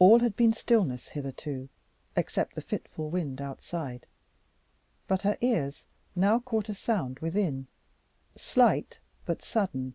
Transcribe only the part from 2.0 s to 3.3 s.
except the fitful